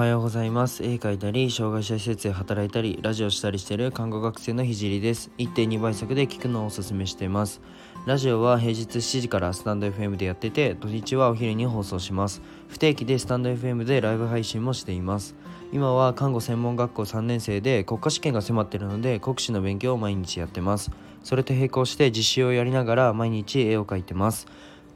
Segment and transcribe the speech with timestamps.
[0.00, 0.82] はようございます。
[0.82, 5.30] 絵描いたり障害者施設で働いたりラジオしたりしている看護学生のひじりです。
[5.36, 7.60] 1.2倍速で聞くのをおすすめしています。
[8.06, 12.40] ラジオは平日7時からスタンド FM でやってて土日はお昼に放送します。
[12.68, 15.34] 不定期でスタンド FM でライブ配信もしています。
[15.70, 20.90] 今は看護専門学校3年生で国家試験が迫っているので国試の勉強を毎日やってます。
[21.22, 24.46] それと並行して実習をやりながら毎日絵を描いてます。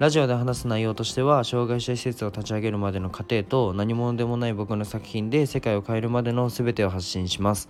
[0.01, 7.69] ラジオで話す内容としては障害者施設を立ち上げるまでの過程と何者でもない僕の作品で世界を変えるまでの全てを発信します。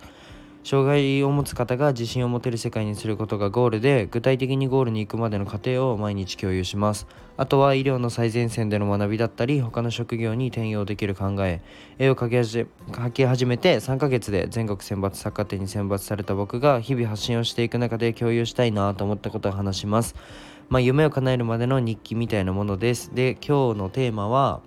[0.63, 7.05] 障害を持つ方が自信を持てる世界にすることがゴールで具体的にゴールに行くまでの過程を毎日共有します。
[7.37, 11.61] あとは医療の最前線での学びだったり他の職業に転用できる考え
[11.99, 20.15] 絵を描き始めて3ヶ月で全国選抜作家展に選抜された僕が日々発信をしていく中で共有したいなと思ったことを話します。
[20.69, 23.13] まあ、夢を叶えるまでの日記みたいなものです。
[23.13, 24.61] で、今日のテーマは、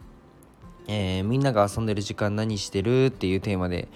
[0.87, 3.89] えー、みんなが遊んでる時間何してるっていうテーマで、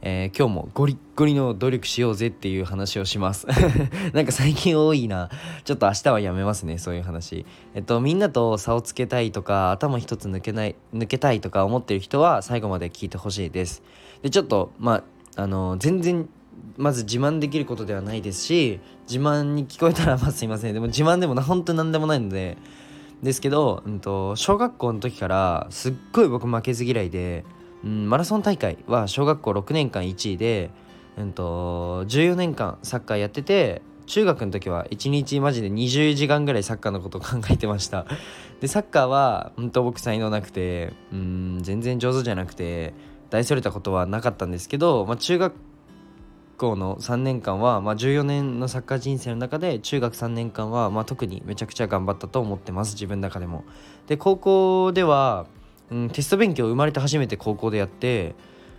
[0.00, 3.46] えー、今日もゴリッゴリの努力しようぜっていう話をします
[4.12, 5.30] なんか最近多いな。
[5.64, 7.46] ちょっと明日はやめますね、そういう話。
[7.74, 13.82] えっと、みんなと差をつけたいとか、頭一つ抜けない、抜けたいとか思ってる人は最後まで聞いてほしいです。
[14.22, 15.04] で、ちょっと、ま
[15.36, 16.28] あ、あの、全然
[16.76, 20.74] まず自慢できることではないですし自慢に聞こえたらまあすいません。
[20.74, 22.56] でも自慢でもな本当に何でもないので。
[23.22, 27.44] ですけど、うんと、小学校の時からすっごい僕負けず嫌いで、
[27.84, 30.70] うん、マラソン大会は小学校6年間1位で、
[31.16, 38.06] うんと、14年間サッカーやってて中学の時は1日マジで20時間ぐらいサッカーのことを考えてました。
[38.60, 42.92] でサッカーは本当僕才能なくてうん全然上手じゃなくて
[43.30, 45.54] 大それたことはなかったんですけど、まあ、中学
[46.56, 53.64] 校の3年間は、まあ、14年のサッカー人生の中で中学3年間は、まあ、特にめちゃくちゃ頑張ったと思ってます自分の中でも。
[54.06, 55.46] で高校では、
[55.90, 58.34] うん、テスト勉強生まれて初めて高校でやって、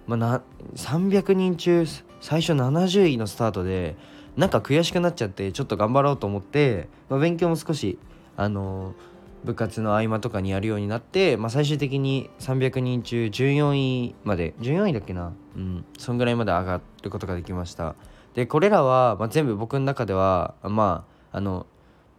[0.08, 0.42] まあ、な
[0.76, 1.86] 300人中
[2.22, 3.96] 最初70位のスタートで
[4.36, 8.00] なんか悔しくなっちゃってちょっと頑張ろうと思って、まあ、勉強も少し
[8.36, 9.13] あのー
[9.44, 15.34] 部活の合間とかにやるようになって、まあ、最終的に300人中14位まで14位だっけな？
[15.56, 15.86] うん。
[15.98, 17.96] そんぐらいまで上がることができました。
[18.34, 21.66] でこれらは、まあ、全部僕の中ではまああの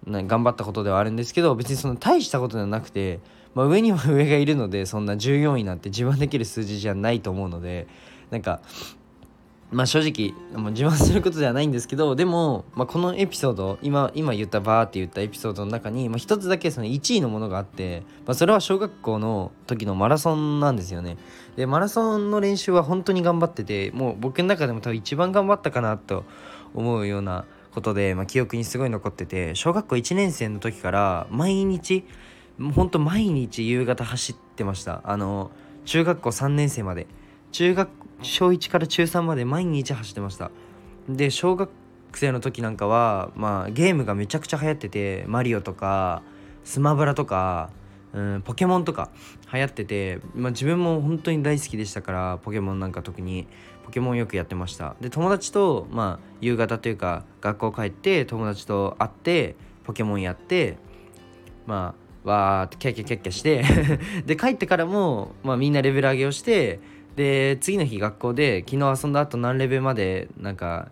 [0.06, 3.20] 頑張ったことではあるんですけど別にその大したことではなくて、
[3.54, 7.88] まあ、上には上がいるのでそんな14位なんて自慢できる数字じゃないと思うので
[8.30, 8.60] なんか
[9.74, 21.16] まあ正直もう自慢することではないんですけどでも、まあ、このエピソード今今言ったバーって言ったエピソードの中に、まあ、一つだけその1位のものがあって、まあ、それは小学校の時のマラソンなんですよね。
[21.56, 26.24] でマラソンの練習は本当に頑張っててもう僕の中でも多分一番頑張ったかなと
[26.74, 32.04] 思うようなことで、まあ、記憶にすごい残ってて小学校1年生の時から毎日
[32.76, 35.00] 本当毎日夕方走ってました。
[35.02, 35.50] あの
[35.84, 37.08] 中学校3年生まで。
[37.54, 37.88] 中学
[38.24, 40.50] 小1から中3まで毎日走ってました。
[41.08, 41.70] で小学
[42.14, 46.22] 生の時なんかはまあゲームがめちゃくちゃ流行っててマリオとか
[46.64, 47.70] スマブラとか、
[48.12, 49.10] うん、ポケモンとか
[49.52, 53.46] 流行ってて、まあ、自分も本当に大好きでしたからポケモンなんか特に。
[53.84, 54.96] ポケモンよくやってました。
[55.00, 60.78] で友達とまあ夕方というか学校帰って友達と会ってポケモンやって
[61.66, 63.62] まあわーってキャッキャキャッキャして
[64.24, 66.80] で帰ってからも、まあ、みんなレベル上げをして
[67.16, 70.88] で次の日学校で昨日遊んだ後何レベルまでなんか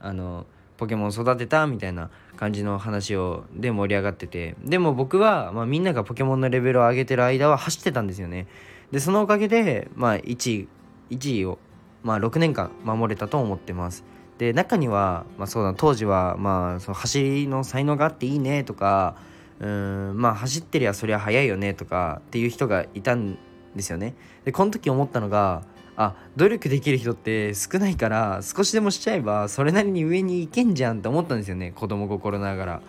[0.00, 0.46] あの
[0.76, 4.56] ポケモン育てたみたいな感じの話をで盛り上がってて。
[4.62, 8.46] でも僕は、まあ、みんながポケモンのレベルを上げてる間は走ってたんですよね。
[8.92, 10.68] でそのおかげで、まあ、1位
[11.10, 11.58] 1位を、
[12.02, 14.04] まあ、6年間守れたと思ってます。
[14.38, 19.16] で中には、まあ、そうだ当時は、まあ、その走りの才能があっていいねとか
[19.60, 23.38] うんまあ走ってりゃそりゃ速いよねとかっていう人がいたん
[23.76, 24.14] ですよね。
[24.44, 25.62] でこの時思ったのが
[25.96, 32.82] あ努力できる人って少ないから少しでもしちゃえばそれなりに上に行けんじゃんって思ったんですよね子供心ながら。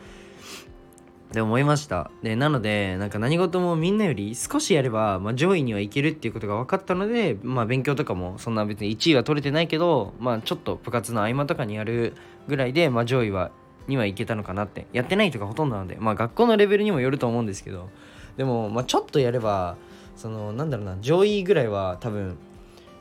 [1.31, 2.09] で思いました。
[2.23, 12.15] でなのでなんか何事もみんなより少しやれば、まあ、上位にはいけるっていうことが分かったので、まあ、勉強とかもそんな別に1位は取れてないけど、まあ、ちょっと部活の合間とかにやる
[12.47, 13.51] ぐらいで、まあ、上位は
[13.87, 14.87] にはいけたのかなって。
[14.93, 17.89] やってない人がほとんどなので、まあ、学校のレベルにもよると思うんですけど。
[18.37, 19.75] でも、まあ、ちょっとやれば
[20.17, 22.37] そのなんだろうな上位ぐらいは多分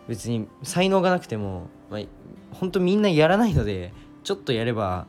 [0.09, 2.01] 別に才能がなくても、まあ、
[2.53, 3.93] 本当みんなやらないので
[4.23, 5.07] ちょっとやれば、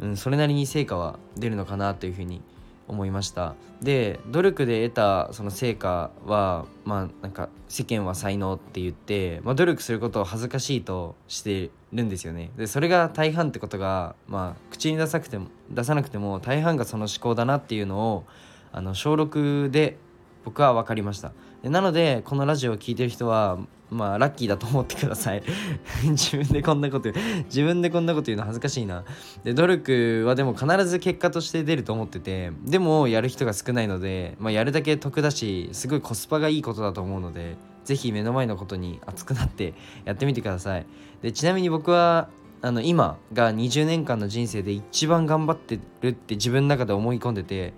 [0.00, 2.42] うん、それなりに成果は出るのかなというふうに
[2.88, 3.54] 思いました。
[3.80, 12.50] で努力で得たその成果はまあなんか世間は才能って言って、まあ、努力することを恥ずかしいとしてるんですよね。
[12.56, 18.24] でそれが大半ってことがまあ口に出さなくても出さなくても大半がその思考だなっていうのを
[18.72, 19.98] あの小6で
[20.44, 21.32] 僕は分かりました。
[21.62, 23.58] なのでこのラジオを聴いてる人は
[23.90, 25.42] まあラッキーだと思ってください。
[26.04, 27.10] 自分でこんなこと
[27.46, 29.04] 自分でこんなこと言うの恥ずかしいな。
[29.44, 39.74] で努力はでも必ず結果として出ると思っててでもやる人が少ないので、まあ、やるだけ得だしすごいコスパがいいことだと思うので是非目の前のことに熱くなって
[40.04, 40.86] やってみてください。
[41.22, 42.28] でちなみに僕は
[42.62, 47.74] あの今が20年間の人生で一番頑張ってるって自分の中で思い込んでて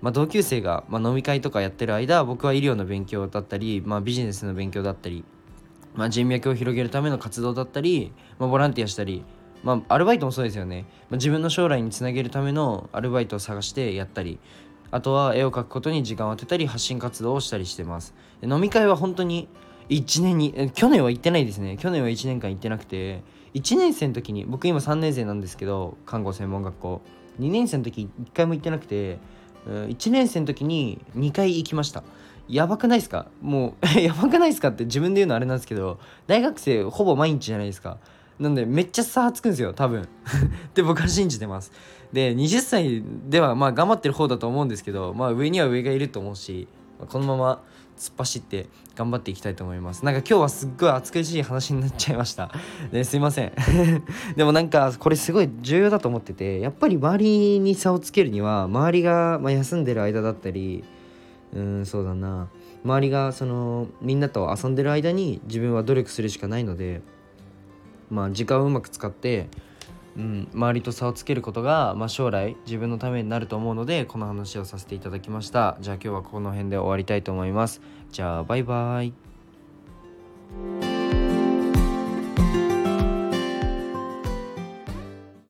[0.00, 5.24] まあ、同級生が、まあ、飲み会とかやってる間僕は医療の勉強だったり、まあ、ビジネスの勉強だったり
[5.98, 9.24] まあ、人脈を広げるための活動だったり、まあ、ボランティアしたり、
[9.64, 14.38] まあ、アルバイトもそうですよね、まあ、自分の将来につなげるためのアルバイトを探してやったり
[14.92, 18.14] あとは絵を描くことに時間を当てたり発信活動をしたりしてます。
[18.42, 19.48] 飲み会は本当に
[19.90, 21.76] 1年に去年は行ってないですね。
[21.76, 23.22] 去年は1年間行ってなくて
[23.52, 27.02] 1年生の時に僕今3年生なんですけど看護専門学校。
[27.38, 29.18] 2年生の時1回も行ってなくて
[29.66, 32.02] 1年生の時に2回行きました。
[32.48, 33.26] やばくないですか？
[33.42, 37.98] もう やばくないですかって自分で言うのあれなんですけど大学生ほぼ毎日じゃないですか。
[38.38, 40.08] なんでめっちゃ差つくんですよ多分。
[40.74, 41.72] で僕は信じてます。
[42.12, 46.66] で20歳ではまあ頑張ってる方だと思うんですけどまあ上には上がいると思うし
[47.06, 47.62] このまま
[47.98, 50.04] 突っ走って頑張っていきたいと思います。
[50.04, 52.50] なんか今日はすっごい暑苦しい話になっちゃいました。
[52.92, 53.52] で すいません。
[54.36, 60.84] でもなんかこれすごい重要だと思っててやっぱり周りに差をつけるには周りがま休んでる間だったり
[61.54, 62.48] うんそうだな。
[62.84, 67.02] 周りがそのみんなと遊んでる間に自分は努力するしかないので
[68.10, 69.48] まあ時間をうまく使って、
[70.18, 75.78] うん、周りと差をつけることが、まあ、将来自分のためになると思うのでこの話をさせていただきました。
[75.80, 77.80] じゃあ今日はこの辺で終わりたいと思います。
[78.10, 80.97] じゃあバイバイ。